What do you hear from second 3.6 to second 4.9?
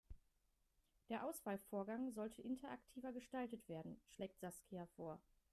werden, schlägt Saskia